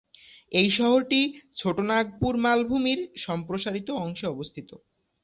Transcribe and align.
এই 0.51 0.69
শহরটি 0.77 1.19
ছোটনাগপুর 1.57 2.33
মালভূমির 2.37 2.99
সম্প্রসারিত 3.25 3.87
অংশে 4.03 4.25
অবস্থিত। 4.27 4.69